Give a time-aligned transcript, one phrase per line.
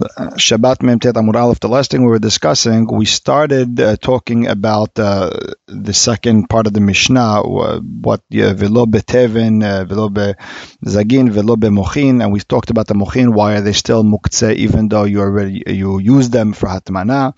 [0.00, 4.98] Shabbat Memtet Amud Aleph, the last thing we were discussing, we started uh, talking about
[4.98, 5.30] uh,
[5.66, 12.32] the second part of the Mishnah, what velo beteven, uh, velo zagin, velo mochin, and
[12.32, 13.34] we talked about the mochin.
[13.34, 17.34] Why are they still muktzeh even though you already you use them for hatmana?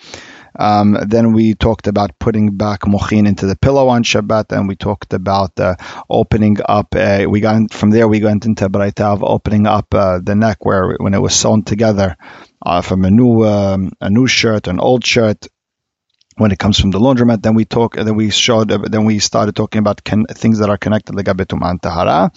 [0.55, 4.77] Um, then we talked about putting back mochin into the pillow on Shabbat, and we
[4.77, 5.77] talked about uh,
[6.09, 6.95] opening up.
[6.95, 10.35] Uh, we got in, from there we went into Braita of opening up uh, the
[10.35, 12.17] neck where when it was sewn together
[12.65, 15.47] uh, from a new um, a new shirt, an old shirt.
[16.37, 17.95] When it comes from the laundromat, then we talk.
[17.95, 18.69] Then we showed.
[18.69, 22.33] Then we started talking about con- things that are connected like and tahara.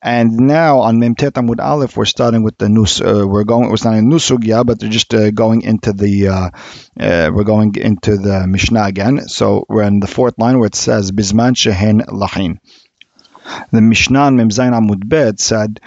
[0.00, 2.84] And now on Memtet Amud Aleph, we're starting with the new.
[2.84, 3.68] Uh, we're going.
[3.68, 6.28] We're starting new sugya, but they're just uh, going into the.
[6.28, 6.50] Uh,
[6.98, 9.28] uh, we're going into the Mishnah again.
[9.28, 12.58] So we're in the fourth line where it says Bizman Shehen Lahin.
[13.72, 15.80] The Mishnah on Memzain Amud Bet said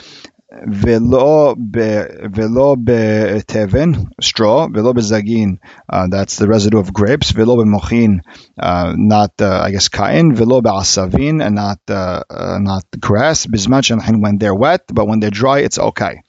[0.53, 7.55] Velo be velo be teven straw, velo bezagin, uh, that's the residue of grapes, velo
[7.55, 8.19] bemochin,
[8.59, 13.91] uh, not uh, I guess kain, velo be'asavin, and not uh, uh, not grass, bismach
[13.91, 16.21] and when they're wet, but when they're dry, it's okay.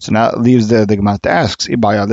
[0.00, 2.08] So now it leaves the the Gemara asks, ibaya.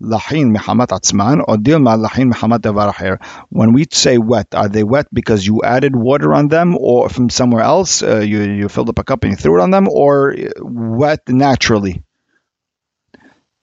[0.00, 3.18] Lahin atzman or dilma lahin devar
[3.50, 7.30] When we say wet, are they wet because you added water on them or from
[7.30, 8.02] somewhere else?
[8.02, 11.20] Uh, you, you filled up a cup and you threw it on them or wet
[11.28, 12.02] naturally?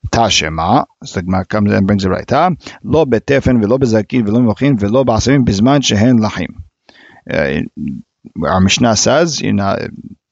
[0.08, 2.32] Tashema, the comes and brings it right.
[2.84, 6.64] Lo betefen velo bezakin velo mochin velo bizman shehen lahim.
[8.44, 9.78] Our Mishnah says, you know,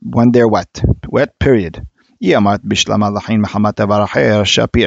[0.01, 1.85] when they're wet, wet period.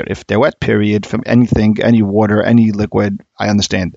[0.09, 3.95] If they're wet period from anything, any water, any liquid, I understand.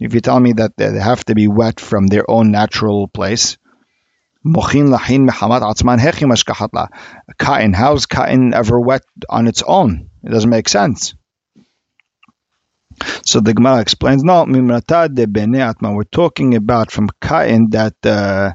[0.00, 3.58] If you tell me that they have to be wet from their own natural place,
[7.38, 10.10] Cotton, how's cotton ever wet on its own?
[10.22, 11.14] It doesn't make sense.
[13.24, 15.92] So the Gemara explains, no, mimrata de bene atma.
[15.92, 18.52] We're talking about from kain that uh,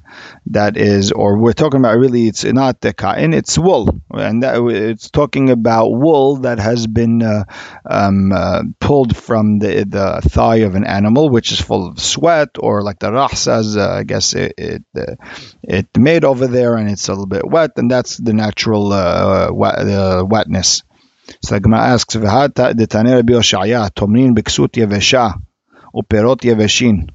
[0.48, 4.62] that is, or we're talking about really, it's not the kain, it's wool, and that,
[4.64, 7.44] it's talking about wool that has been uh,
[7.90, 12.50] um, uh, pulled from the the thigh of an animal, which is full of sweat,
[12.60, 15.16] or like the says, uh, I guess it it, uh,
[15.64, 19.50] it, made over there, and it's a little bit wet, and that's the natural uh,
[19.52, 20.84] wet, wetness.
[21.42, 22.74] So the Gemara asks, "V'hata
[23.16, 25.36] Rabbi Yoshaya tomnin b'ksut yevesha
[25.96, 27.10] uperot yeveshin."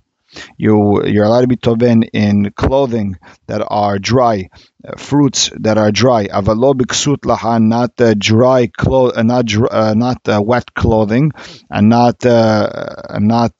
[0.58, 3.16] You you're allowed to be toven in clothing
[3.46, 4.50] that are dry,
[4.86, 6.26] uh, fruits that are dry.
[6.26, 11.32] Avalo b'ksut lahan, not uh, dry clo- uh, not uh, not uh, wet clothing,
[11.70, 13.54] and not uh, not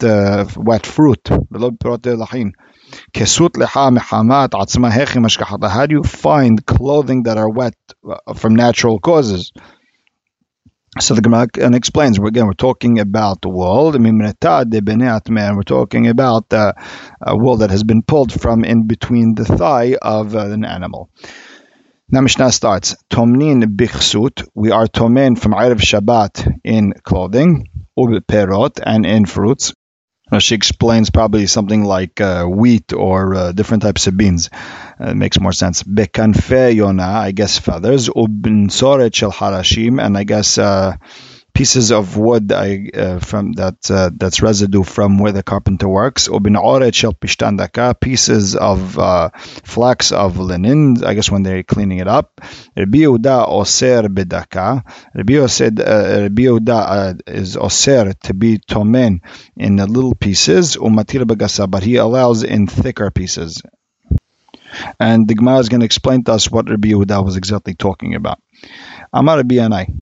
[0.57, 1.29] wet fruit.
[1.51, 2.53] Velo b'perot lahin.
[3.13, 7.75] Kesut atzma hechi How do you find clothing that are wet
[8.37, 9.53] from natural causes?
[11.01, 13.49] So the Gemara and explains again we're talking about the
[14.65, 14.81] the
[15.31, 15.55] man.
[15.55, 16.73] We're talking about uh,
[17.21, 21.11] a wool that has been pulled from in between the thigh of uh, an animal.
[22.11, 24.49] Now Mishnah starts Tomnin bichsut.
[24.55, 29.75] We are tomen from Erev Shabbat in clothing, ubi perot and in fruits.
[30.31, 34.51] Uh, she explains probably something like uh, wheat or uh, different types of beans.
[35.01, 35.83] Uh, it makes more sense.
[35.83, 38.09] Bekanfe yona, I guess feathers.
[38.09, 40.97] Ubinsoret shel harashim, and I guess uh,
[41.59, 46.29] pieces of wood I, uh, from that uh, that's residue from where the carpenter works.
[48.01, 51.03] Pieces of uh, flax of linen.
[51.05, 52.41] I guess when they're cleaning it up.
[52.77, 54.85] Rabbi Yehuda oser bedaka.
[55.17, 59.19] Rabbi Yehuda uh, is oser to be tomen
[59.57, 60.77] in the little pieces.
[60.77, 63.65] Umatir begasa, but he allows in thicker pieces.
[65.01, 68.15] And the Gemara is going to explain to us what Rabbi Yehuda was exactly talking
[68.15, 68.39] about.
[69.13, 69.99] Amar Rabbi Yanai.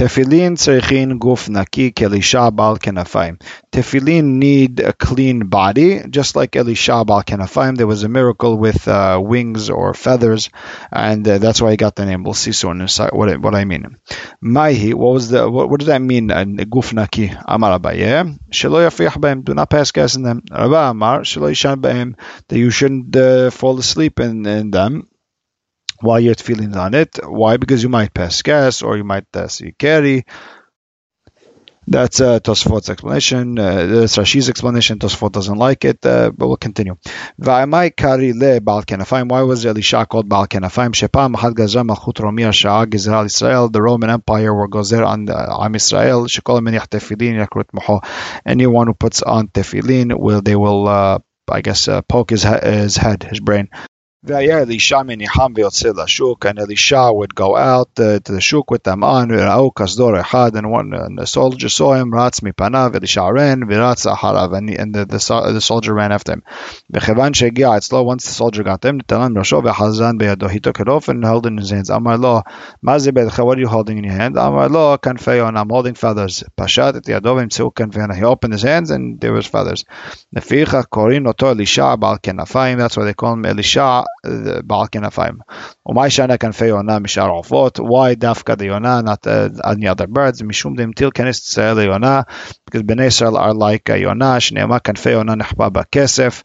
[0.00, 3.38] Tefillin tzrichin, Guf Naki Kelisha Bal Kenafayim.
[3.70, 7.76] Tefillin need a clean body, just like Elisha Bal Kenafayim.
[7.76, 10.48] There was a miracle with uh, wings or feathers,
[10.90, 12.24] and uh, that's why he got the name.
[12.24, 13.98] We'll see soon what, what I mean.
[14.42, 16.30] Maihi, what was the what, what does that mean?
[16.30, 18.00] Uh, Guf Naki Amar Abaye.
[18.00, 18.24] Eh?
[18.48, 19.42] Shelo Yafih Baim.
[19.42, 20.42] Do not pass gas in them.
[20.50, 22.16] Rabba Amar Shelo Yishan Baim.
[22.48, 25.09] That you shouldn't uh, fall asleep in, in them
[26.00, 27.18] while you're feeling on it.
[27.24, 27.56] Why?
[27.56, 30.24] Because you might pass gas or you might uh, see keri.
[31.86, 33.58] That's uh, Tosfot's explanation.
[33.58, 35.00] Uh, that's Rashi's explanation.
[35.00, 36.96] Tosfot doesn't like it, uh, but we'll continue.
[37.36, 40.94] Why was Elisha called Baal Kenafim?
[40.94, 43.68] Shepam had gazra malchut romia sha'a Israel Israel.
[43.70, 46.26] The Roman Empire were gozer on the Am Israel.
[46.26, 48.04] Shekol men tefillin yakrut moho.
[48.46, 51.18] Anyone who puts on tefillin, will they will, uh,
[51.50, 53.68] I guess, uh, poke his, his head, his brain.
[54.28, 55.22] Elisha and
[56.58, 61.26] Elisha would go out uh, to the shuk with them on, and one and the
[61.26, 65.94] soldier saw him, Ratz mipanav, Elisha ran, Viratz aharav, and, and the, the, the soldier
[65.94, 66.42] ran after him.
[66.92, 70.88] V'chevan shegia etzlo, once the soldier got him, Talan Rosho v'chazan beyado, he took it
[70.90, 71.88] off and held it in his hands.
[71.88, 72.42] Amar lo,
[72.84, 74.36] mazi what are you holding in your hand?
[74.36, 76.44] Amar lo, kanfeyon, I'm holding feathers.
[76.58, 78.14] Pashat et yadov imtzu kanfeyon.
[78.14, 79.86] He opened his hands and there was feathers.
[80.36, 84.04] Neficha korin oto Elisha bal kenafayim, that's why they call him Elisha,
[84.63, 85.33] בעל כנפיים.
[85.85, 87.79] ומה ישנה כנפי יונה משאר עופות?
[87.79, 90.43] Why דווקא the יונה, not uh, any other birds?
[90.43, 92.21] משום דמטיל כנס ישראל ליונה,
[92.69, 96.43] because בני ישראל are like יונה, שנאמר כנפי יונה נחבא בכסף.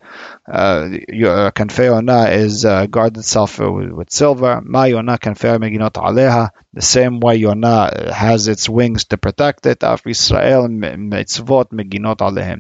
[1.55, 4.59] כנפי יונה is uh, guard itself with, with silver.
[4.63, 6.45] מה יונה כנפי המגינות עליה?
[6.77, 10.61] The same way יונה has its wings to protect it, אף ישראל
[10.99, 12.59] מצוות מגינות עליהם.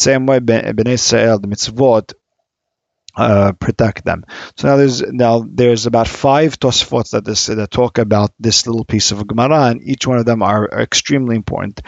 [0.00, 0.40] Same way
[0.74, 2.12] בני ישראל, the mitzvot
[3.15, 4.25] uh, protect them.
[4.57, 8.85] So now there's now there's about five Tosfots that this that talk about this little
[8.85, 11.81] piece of Gemara, and each one of them are, extremely important.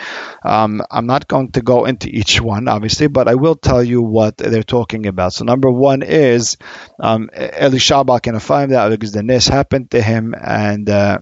[0.43, 4.01] Um, I'm not going to go into each one, obviously, but I will tell you
[4.01, 5.33] what they're talking about.
[5.33, 6.57] So number one is
[6.99, 11.19] um, Elisha can find that because the nes happened to him, and uh,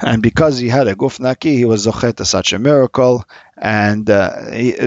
[0.00, 3.24] and because he had a gufnaki, he was zochet to such a miracle,
[3.58, 4.32] and uh,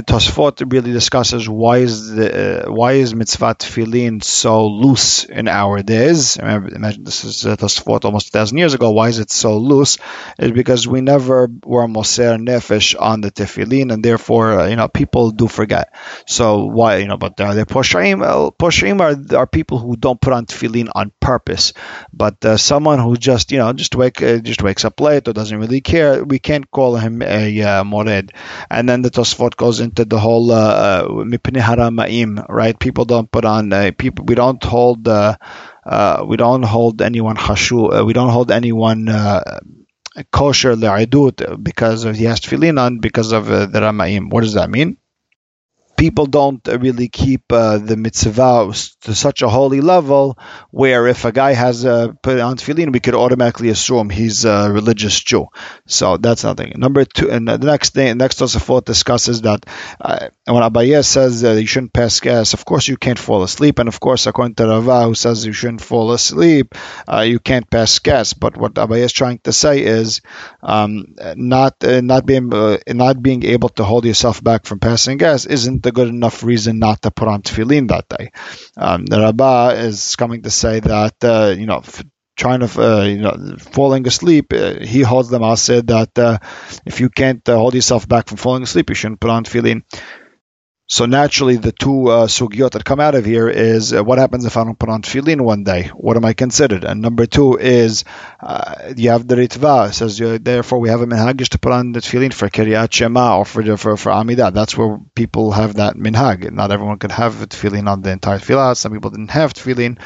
[0.05, 5.81] Tosfot really discusses why is the uh, why is mitzvah tefillin so loose in our
[5.81, 6.37] days.
[6.37, 8.91] Remember, imagine this is uh, Tosfot almost a thousand years ago.
[8.91, 9.97] Why is it so loose?
[10.37, 14.87] Is because we never were moser nefesh on the tefillin, and therefore uh, you know
[14.87, 15.93] people do forget.
[16.27, 17.17] So why you know?
[17.17, 18.19] But are they poshaim?
[18.19, 21.73] Well, poshaim are are people who don't put on tefillin on purpose.
[22.13, 25.33] But uh, someone who just you know just wake uh, just wakes up late or
[25.33, 28.31] doesn't really care, we can't call him a uh, mored.
[28.69, 32.77] And then the Tosfot goes into the whole uh, mipnei haramaim, right?
[32.77, 34.25] People don't put on uh, people.
[34.25, 35.07] We don't hold.
[35.07, 35.37] Uh,
[35.85, 37.99] uh, we don't hold anyone hashu.
[38.01, 39.59] Uh, we don't hold anyone uh,
[40.31, 44.29] kosher le'idut because of, he has tefillin on because of uh, the ramaim.
[44.29, 44.98] What does that mean?
[45.99, 50.39] People don't really keep uh, the mitzvah to such a holy level
[50.71, 54.71] where if a guy has a put on tefillin, we could automatically assume he's a
[54.71, 55.47] religious Jew.
[55.87, 56.73] So that's nothing.
[56.77, 59.65] Number two, and the next thing, next Tosafot discusses that
[59.99, 63.79] uh, when Abaye says that you shouldn't pass gas, of course you can't fall asleep,
[63.79, 66.75] and of course according to Rava who says you shouldn't fall asleep,
[67.07, 68.33] uh, you can't pass gas.
[68.33, 70.21] But what Abaye is trying to say is
[70.63, 75.17] um, not uh, not being uh, not being able to hold yourself back from passing
[75.17, 78.31] gas isn't a good enough reason not to put on tefillin that day.
[78.77, 81.83] Um, Rabbah is coming to say that uh, you know
[82.39, 86.37] trying to uh, you know falling asleep uh, he holds the said that uh,
[86.85, 89.83] if you can't uh, hold yourself back from falling asleep you shouldn't put on tefillin
[90.91, 94.45] so naturally, the two uh, sugyot that come out of here is uh, what happens
[94.45, 95.83] if I don't put on tefillin one day?
[95.93, 96.83] What am I considered?
[96.83, 98.05] And number two is
[98.39, 99.89] uh, you have the ritva.
[99.89, 103.37] It says therefore we have a minhag to put on the tefillin for kiryat shema
[103.37, 104.51] or for for for amidah.
[104.51, 106.51] That's where people have that minhag.
[106.51, 108.75] Not everyone could have tefillin on the entire tefillah.
[108.75, 109.99] Some people didn't have tefillin.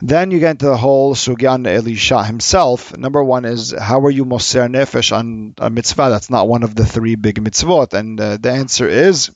[0.00, 2.96] Then you get into the whole Sugyan Elisha himself.
[2.96, 6.08] Number one is how are you Moser Nefesh on a mitzvah?
[6.08, 7.92] That's not one of the three big mitzvot.
[7.92, 9.30] And uh, the answer is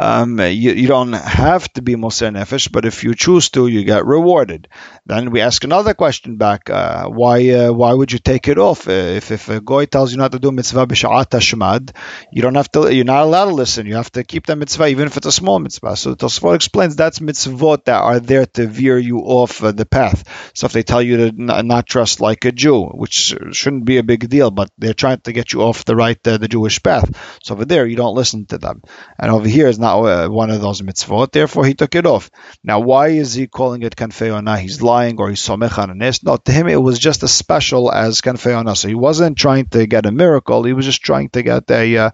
[0.00, 3.82] um, you, you, don't have to be Moser Nefesh, but if you choose to, you
[3.82, 4.68] get rewarded.
[5.06, 8.86] Then we ask another question back: uh, Why uh, why would you take it off?
[8.86, 11.96] Uh, if if a goy tells you not to do mitzvah b'sha'at hashmad,
[12.30, 12.94] you don't have to.
[12.94, 13.86] You're not allowed to listen.
[13.86, 15.96] You have to keep the mitzvah, even if it's a small mitzvah.
[15.96, 19.86] So the Tosfot explains that's mitzvot that are there to veer you off uh, the
[19.86, 20.52] path.
[20.54, 23.98] So if they tell you to n- not trust like a Jew, which shouldn't be
[23.98, 26.80] a big deal, but they're trying to get you off the right uh, the Jewish
[26.82, 27.38] path.
[27.42, 28.82] So over there, you don't listen to them,
[29.18, 31.32] and over here is not uh, one of those mitzvot.
[31.32, 32.30] Therefore, he took it off.
[32.62, 36.52] Now, why is he calling it kanfei He's lying or he's somech on No, to
[36.52, 40.12] him it was just as special as kanfei So he wasn't trying to get a
[40.12, 40.64] miracle.
[40.64, 42.10] He was just trying to get a, uh,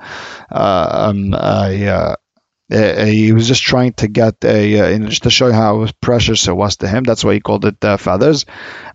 [0.51, 2.17] uh um, a,
[2.73, 5.87] uh, uh, he was just trying to get a, uh, just to show you how
[6.01, 7.05] precious it was to him.
[7.05, 8.47] That's why he called it uh, feathers.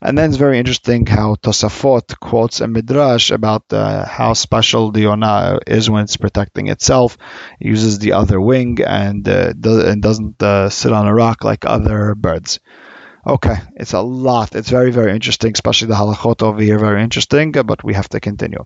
[0.01, 5.01] And then it's very interesting how Tosafot quotes a midrash about uh, how special the
[5.01, 7.17] Yonah is when it's protecting itself.
[7.59, 11.65] It uses the other wing and, uh, do- and doesn't sit on a rock like
[11.65, 12.59] other birds.
[13.27, 14.55] Okay, it's a lot.
[14.55, 18.21] It's very, very interesting, especially the halachot over here, very interesting, but we have to
[18.21, 18.65] continue.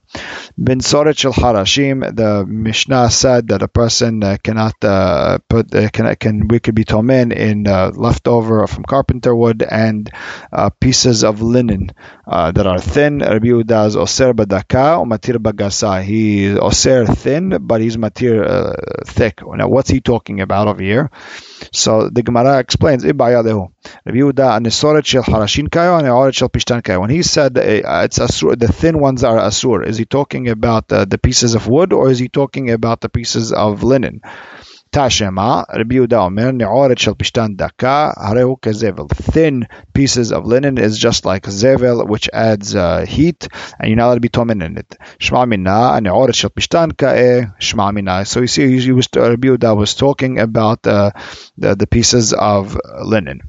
[0.63, 5.89] Bin Soret Shel Harashim, the Mishnah said that a person uh, cannot uh, put, uh,
[5.89, 10.11] can, can, we could be tomen in uh, leftover from carpenter wood and
[10.51, 11.91] uh, pieces of linen
[12.27, 13.19] uh, that are thin.
[13.19, 13.47] Rabbi
[13.87, 16.03] is oser badaka or matir bagasa.
[16.03, 18.75] He is oser thin, but he's matir
[19.07, 19.39] thick.
[19.43, 21.09] Now, what's he talking about over here?
[21.71, 26.99] So the Gemara explains, Rabbi Yehuda, Anesoret shel harashin kayo, Aneoret shel pishtan.
[26.99, 30.91] When he said uh, it's asur, the thin ones are asur, is he talking about
[30.91, 34.21] uh, the pieces of wood or is he talking about the pieces of linen?
[34.91, 39.09] Tashema, Rabbi Yehuda Omer, Ne'oret shel pishtan daka, harehu kezevel.
[39.09, 43.47] Thin pieces of linen is just like zevel, which adds uh, heat,
[43.79, 44.95] and you're not allowed to be tomen in it.
[45.19, 48.23] Shma minna, Ne'oret shel pishtan ka'e, shma minna.
[48.25, 51.09] So you see, he was, Rabbi Yehuda was talking about uh,
[51.57, 53.41] the, the pieces of linen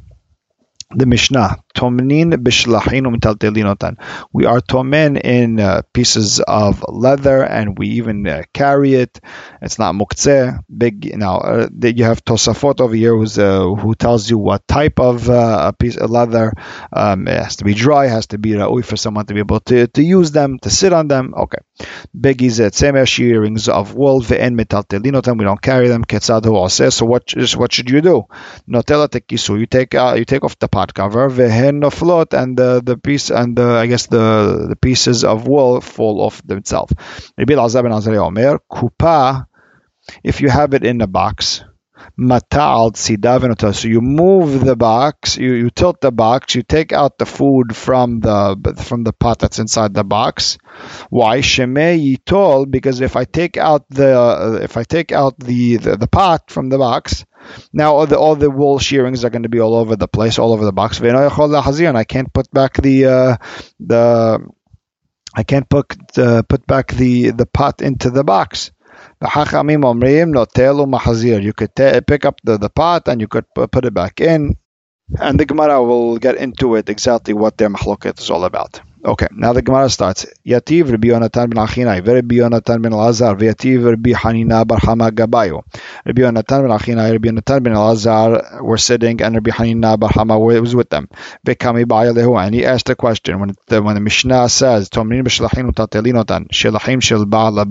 [0.96, 3.98] the Mishnah, Tomnin u'mitaltelinotan.
[4.32, 9.20] We are tomen in uh, pieces of leather, and we even uh, carry it.
[9.60, 10.60] It's not muktzeh.
[10.76, 11.38] Big now.
[11.38, 15.72] Uh, you have Tosafot over here, uh, who tells you what type of uh, a
[15.72, 16.52] piece of leather.
[16.92, 18.06] Um, it has to be dry.
[18.06, 20.92] Has to be ra'ui for someone to be able to, to use them, to sit
[20.92, 21.34] on them.
[21.36, 21.58] Okay.
[22.18, 25.38] Big is tzemesh earrings of wool ve'en mitaltelinotan.
[25.38, 26.04] We don't carry them.
[26.04, 27.32] Ketzad So what?
[27.56, 28.24] What should you do?
[28.68, 29.58] Notela tekisu.
[29.58, 31.28] You take uh, you take off the pot cover,
[31.72, 36.20] noflot, and the, the piece and the, I guess the, the pieces of wool fall
[36.20, 36.92] off themselves.
[40.22, 41.64] If you have it in a box,
[42.16, 47.26] matal So you move the box, you, you tilt the box, you take out the
[47.26, 50.58] food from the from the pot that's inside the box.
[51.10, 52.70] Why sheme yitol?
[52.70, 56.50] Because if I take out the uh, if I take out the, the, the pot
[56.50, 57.24] from the box,
[57.72, 60.38] now all the all the wool shearings are going to be all over the place,
[60.38, 61.00] all over the box.
[61.00, 63.36] And I can't put back the uh,
[63.80, 64.40] the
[65.34, 68.70] I can't put uh, put back the the pot into the box.
[69.20, 69.28] The
[70.86, 71.42] Mahazir.
[71.42, 74.20] You could t- pick up the, the pot and you could p- put it back
[74.20, 74.56] in.
[75.20, 78.80] And the Gemara will get into it exactly what their mahloket is all about.
[79.06, 80.24] Okay, now the Gemara starts.
[80.46, 85.62] Yativ Rabbi Yonatan ben Achinai, Rabbi Yonatan ben Lazar, Yativ Rabbi Hanina bar Hama Gabayo.
[86.06, 90.38] Rabbi Yonatan ben Achinai, Rabbi Yonatan ben Lazar were sitting, and Rabbi Hanina bar Hama
[90.38, 91.10] was with them.
[91.46, 93.40] Vekami ba'alehu, and he asked a question.
[93.40, 97.62] When the, when the Mishnah says, Tomrin b'shlachim u'tatelinotan, shelachim shel ba'al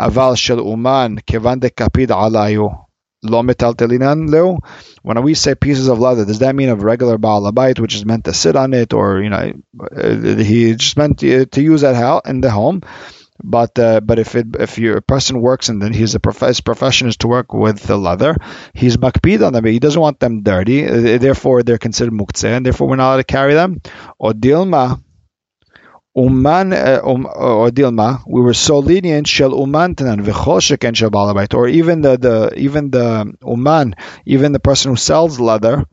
[0.00, 2.87] aval shel uman, kevan de kapid alayu.
[3.22, 4.58] Lo metaltelinan leo.
[5.02, 8.04] When we say pieces of leather, does that mean a regular baal baalabait, which is
[8.04, 9.52] meant to sit on it, or you know,
[9.96, 12.82] uh, he just meant to, use that in the home?
[13.42, 16.60] But uh, but if it, if your person works and then he's a prof- his
[16.60, 18.36] profession is to work with the leather,
[18.74, 19.64] he's makpid on them.
[19.64, 20.86] He doesn't want them dirty.
[20.86, 23.80] Uh, therefore, they're considered muktzeh, and therefore we're not allowed to carry them.
[24.18, 25.00] Or dilma
[26.18, 31.54] Uman uh, um, or Dilma, we were so lenient shel uman tanan v'chol shel balabait,
[31.54, 33.94] or even the, the even the uman,
[34.26, 35.86] even the person who sells leather,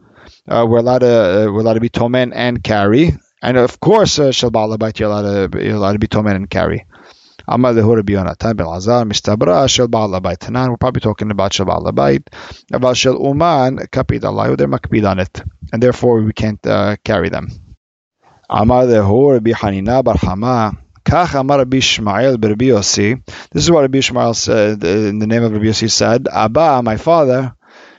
[0.48, 4.17] uh, we're allowed to uh, we're allowed to be tomen and carry, and of course
[4.17, 6.88] uh, balabait you're allowed to you're allowed to be tomen and carry.
[7.48, 10.70] Amar lehu Rabbi Yonatan ben Lazar mistabra shel balabait.
[10.70, 12.24] We're probably talking about shel balabait,
[12.74, 17.29] about shel uman kapid Allah, they're makpid on it, and therefore we can't uh, carry
[17.29, 17.50] them.
[18.49, 18.87] Amar.
[18.87, 19.03] This
[23.63, 26.27] is what Rabbi Shmael said in the name of Rabbi Yossi said.
[26.27, 27.55] Abba, my father,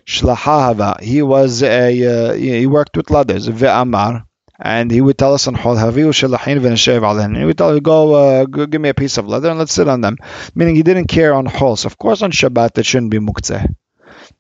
[0.06, 1.00] Shlahahava.
[1.00, 3.48] He was a uh, he worked with ladders.
[3.48, 4.24] Ve'amar.
[4.58, 7.36] And he would tell us on Hol Haviu Shalachin V'Neshev Alen.
[7.38, 9.72] He would tell us, go, uh, go, give me a piece of leather and let's
[9.72, 10.16] sit on them.
[10.54, 11.76] Meaning he didn't care on Hol.
[11.76, 13.74] So of course on Shabbat it shouldn't be Muktzeh.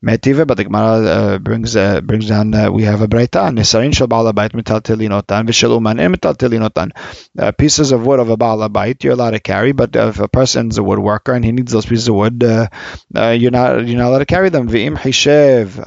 [0.02, 4.52] Metive, but the Gemara brings brings down we have a breita nesarin shel baal bait
[4.52, 7.56] mitaltilinotan v'shel metal mitaltilinotan.
[7.56, 10.78] Pieces of wood of a baal bait you're allowed to carry, but if a person's
[10.78, 12.68] a woodworker and he needs those pieces of wood, uh,
[13.14, 14.68] uh, you're not you're not allowed to carry them.
[14.68, 15.86] V'im hishev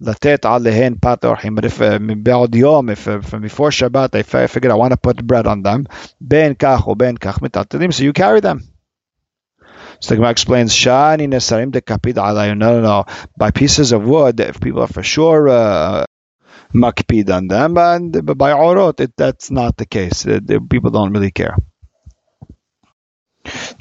[0.00, 1.54] latet alehen pat orchim.
[1.54, 4.96] But if uh, me'od yom, if from before Shabbat, if I figure I want to
[4.96, 5.86] put bread on them,
[6.20, 8.62] ben kach ben kach mitaltilim, so you carry them.
[10.00, 13.04] So the Gemara explains, Shani nesarim de kapid No, no, no.
[13.36, 16.04] By pieces of wood, if people are for sure uh,
[16.72, 20.24] makpid on them, and by orot, it, that's not the case.
[20.26, 21.56] It, people don't really care.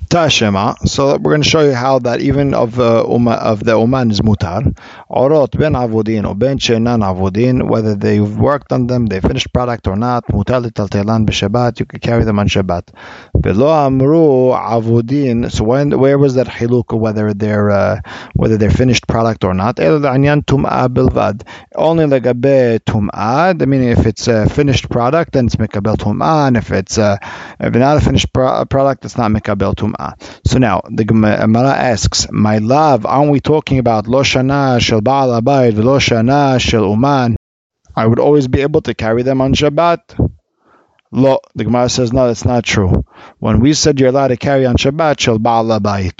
[0.09, 0.75] Tashema.
[0.87, 4.21] So we're going to show you how that even of uh, of the uman is
[4.21, 4.75] mutar.
[5.07, 9.85] Orot ben avudin or ben shenan avudin, whether they've worked on them, they finished product
[9.85, 10.25] or not.
[10.29, 11.79] Mutar litaltelan b'Shabbat.
[11.79, 12.91] You can carry them on Shabbat.
[13.39, 15.51] Below amru avudin.
[15.51, 18.01] So when where was that hiluk whether they're uh,
[18.33, 19.79] whether they're finished product or not?
[19.79, 21.47] El anyan tum'a bilvad.
[21.75, 23.61] Only legabe tum'a.
[23.61, 27.17] I mean, if it's a finished product, then it's mikabel tum'a, and if it's uh,
[27.59, 29.98] if not a finished pro- product, it's not mikabel tum'a.
[30.45, 35.29] So now the Gemara asks, "My love, aren't we talking about lo shana shel baal
[35.41, 37.35] abayit lo shana shel uman?"
[37.95, 39.99] I would always be able to carry them on Shabbat.
[41.11, 43.03] Lo, the Gemara says, no, that's not true.
[43.39, 46.15] When we said you're allowed to carry on Shabbat, shel baal abayit.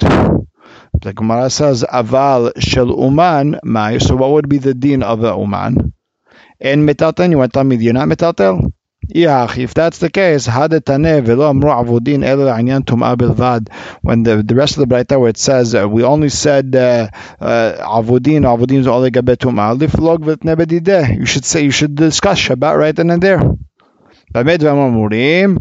[1.00, 3.96] The Gemara says, aval shel uman, my.
[3.98, 5.94] So what would be the din of the uman?
[6.58, 8.72] In metatel, you want to tell me you're not metatel?
[9.09, 10.69] if that's the case, when
[14.23, 17.09] the, the rest of the Braita where it says uh, we only said uh,
[17.39, 22.39] uh, avudin, avudin is only gabe tum'a, liflog v'tne You should say, you should discuss
[22.39, 23.41] Shabbat right then and there.
[24.33, 25.57] באמת ואמורים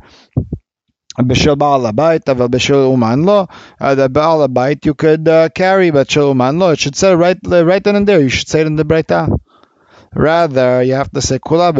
[1.26, 3.46] בשל בעל הבית, אבל בשל אומן לא,
[3.80, 7.38] the בעל הבית you could uh, carry, but של אומן לא, it should say right,
[7.46, 9.28] right then and there, you should say it in the Braita.
[10.13, 11.75] Rather, you have to say kula.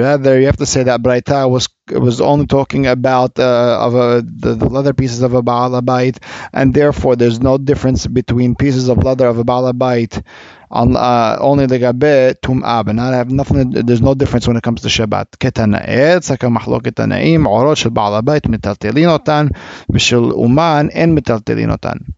[0.00, 4.22] Rather, you have to say that Braita was was only talking about uh, of a,
[4.22, 6.18] the, the, leather pieces of a ba'ala bait,
[6.52, 10.22] and therefore there's no difference between pieces of leather of a ba'ala bait
[10.70, 13.70] on uh, only the gabe tum'a, but not have nothing.
[13.70, 15.32] There's no difference when it comes to Shabbat.
[15.32, 19.50] Ketana'et, saka mahlok ketanaim, orot shel ba'ala bait mitaltelin otan,
[19.90, 22.14] uman en mitaltelin otan.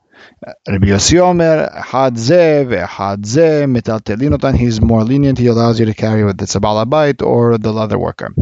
[0.68, 2.64] Rabbi Yossi Omer, Had Ze
[3.66, 4.56] metaltelin.
[4.56, 5.38] He's more lenient.
[5.38, 8.34] He allows you to carry with the Tzabalabait or the leather worker.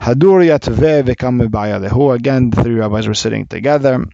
[0.00, 2.14] Hadur Yatveh ve'kam lehu.
[2.14, 4.04] Again, the three rabbis were sitting together.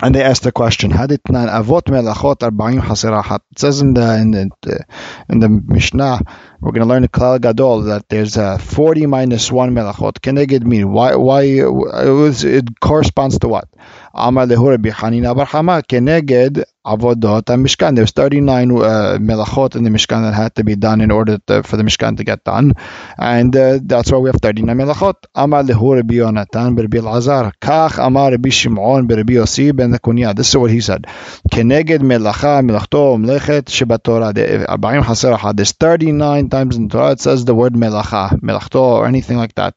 [0.00, 3.40] And they asked the question, Haditnan avot melachot arba'im hasirahat.
[3.50, 4.84] It says in the, in the,
[5.28, 6.20] in the Mishnah,
[6.60, 10.20] we're going to learn in Klal Gadol that there's a 40 minus 1 melachot.
[10.20, 10.92] Keneged mean?
[10.92, 13.68] Why, why, it, was, it corresponds to what?
[14.14, 17.94] Amar lehu Rabbi Hanina bar Hama keneged avodot mishkan.
[17.96, 21.62] There's 39 uh, melachot in the Mishkan that had to be done in order to,
[21.62, 22.74] for the Mishkan to get done,
[23.18, 25.14] and uh, that's why we have 39 melachot.
[25.34, 30.34] Amar lehu Rabbi Yonatan Rabbi Lazar kach Amar Rabbi Shimon Rabbi Yossi ben Kunya.
[30.34, 31.06] This is what he said.
[31.52, 34.34] Keneged melacha melachto umlechet shebatorah.
[34.34, 39.06] 40 haser There's 39 times in the Torah it says the word melacha, melachto, or
[39.06, 39.74] anything like that.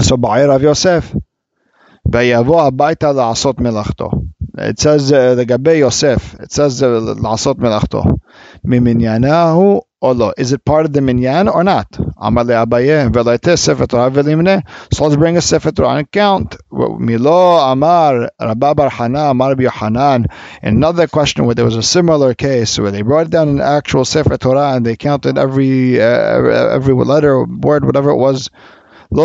[0.00, 1.14] So Ba'ir Rav Yosef.
[2.13, 4.09] ויבוא הביתה לעשות מלאכתו.
[4.57, 6.83] It says לגבי יוסף, it says
[7.23, 8.03] לעשות מלאכתו.
[8.65, 10.31] ממניינה הוא או לא?
[10.39, 12.01] Is it part of the minyan or not?
[12.27, 14.55] אמר לאביי, ולייתה ספר תורה ולמנה.
[14.95, 16.55] So let's bring a ספר תורה and count.
[16.99, 20.21] מילו אמר רבא בר חנא, אמר רבי יוחנן.
[20.63, 24.37] Another question where there was a similar case where they brought down an actual sefer
[24.37, 28.49] Torah and they counted every uh, every letter, word, whatever it was.
[29.10, 29.22] They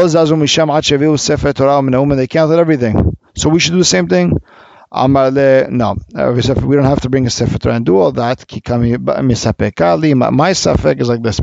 [2.27, 3.17] counted everything.
[3.35, 4.37] So we should do the same thing.
[4.95, 8.45] No, we don't have to bring a sefer Torah and do all that.
[10.31, 11.39] My is like this.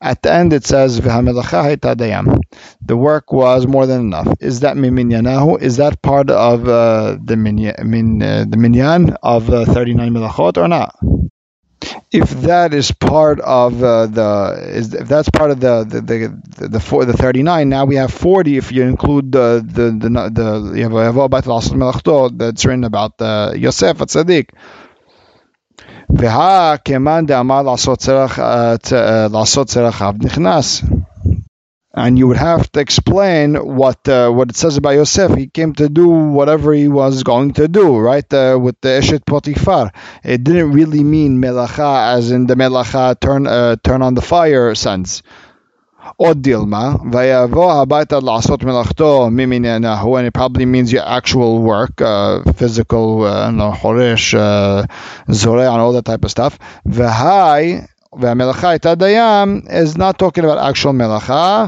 [0.00, 1.00] At the end it says.
[2.84, 4.34] The work was more than enough.
[4.40, 5.62] Is that miminyanahu?
[5.62, 8.44] Is that part of uh, the minyan, min, uh,
[9.22, 10.96] of uh, 39 melachot or not?
[12.11, 16.67] if that is part of uh, the is, if that's part of the the the,
[16.67, 20.73] the, for, the 39 now we have 40 if you include the the the, the
[20.77, 21.45] you have about
[22.37, 24.49] that's written about uh, Yosef at Tzaddik
[26.09, 27.99] והא כמאן דאמר לעשות
[29.67, 30.83] צרך עבד נכנס
[31.94, 35.34] and you would have to explain what uh, what it says about Yosef.
[35.36, 38.32] He came to do whatever he was going to do, right?
[38.32, 43.46] Uh, with the Eshet potifar, it didn't really mean melacha as in the melacha turn
[43.46, 45.22] uh, turn on the fire sense.
[46.18, 52.42] Od Dilma, Vayavo Habaita Lasot Melachto Miminanahu, and it probably means your actual work, uh,
[52.54, 54.84] physical, uh, Horesh, uh,
[55.28, 56.58] Zore, and all that type of stuff.
[56.84, 57.88] Vahai
[58.19, 61.65] והמלאכה הייתה דיים is not talking about actual מלאכה,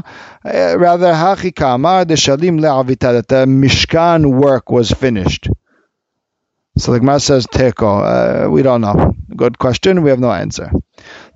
[0.76, 5.48] rather הכי כאמר דשלים לעביתה, that the Mishkan work was finished.
[6.78, 8.46] So the Gemara says teko.
[8.46, 9.14] Uh, we don't know.
[9.36, 10.02] Good question.
[10.02, 10.70] We have no answer.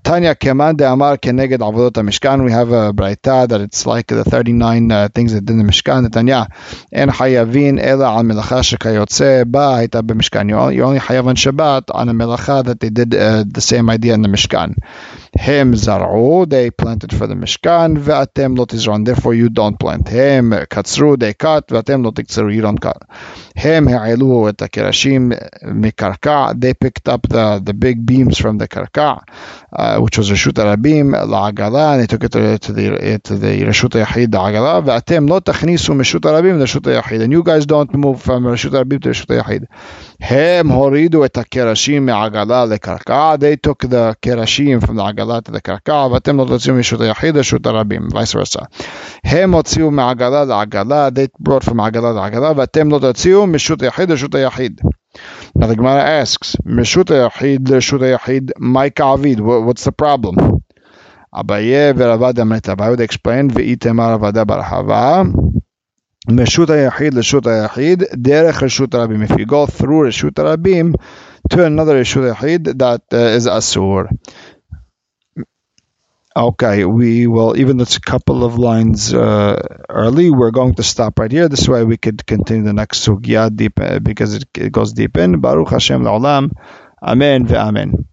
[0.03, 2.43] Tanya Kemande Amar Keneged Avodot Mishkan.
[2.43, 5.63] We have a braita that it's like the 39 uh, things that did in the
[5.63, 6.11] Mishkan.
[6.11, 6.47] Tanya
[6.91, 10.49] En Hayavin Ela Al Melacha Shekayotze Ba Haita BeMishkan.
[10.49, 14.13] You only Hayav on Shabbat on a Melacha that they did uh, the same idea
[14.13, 14.77] in the Mishkan.
[15.35, 20.07] Hem Zar'u, they planted for the Mishkan, Ve'atem Lo Tizron, therefore you don't plant.
[20.07, 23.03] Hem Katzru, they cut, Ve'atem Lo Tiktzru, you don't cut.
[23.55, 25.31] Hem Ha'elu et Kerashim
[25.63, 29.21] Mikarka, they picked up the, the big beams from the Karka,
[29.71, 33.61] uh, uh, which was Rashut Arabim, La'agala, and they took it to, the to the
[33.61, 37.23] Rashut Yahid, La'agala, V'atem lo tachnisu Rashut Arabim, Rashut Yahid.
[37.23, 39.65] And you guys don't move from Rashut Arabim to Rashut Yahid.
[40.19, 43.39] Hem horidu et kerashim me'agala le'karka.
[43.39, 46.11] They took the kerashim from the agala to the karka.
[46.11, 48.67] V'atem lo totziu Rashut Yahid, Rashut Arabim, vice versa.
[49.23, 51.11] Hem otziu me'agala le'agala.
[51.11, 52.53] They brought from agala to le'agala.
[52.53, 54.98] V'atem lo totziu Rashut Yahid, Rashut Yahid.
[55.55, 60.63] Now the Gemara asks, Meshuta Yachid, Shuta Yachid, Mike Avid, what's the problem?
[61.33, 62.75] Abaye ve'avad amrita.
[62.75, 65.31] Abaye would explain ve'itemar avada barhava.
[66.27, 69.23] Meshuta Yachid, Leshuta Yachid, Derech Reshut Rabim.
[69.29, 70.95] If you go through Reshut Rabim
[71.49, 74.09] to another Reshut Yachid, that uh, is Asur.
[76.35, 80.83] Okay, we will, even though it's a couple of lines uh, early, we're going to
[80.83, 81.49] stop right here.
[81.49, 85.17] This way we could continue the next sugya deep, uh, because it, it goes deep
[85.17, 85.41] in.
[85.41, 86.51] Baruch Hashem la'olam.
[87.01, 88.05] Amen ve'amen.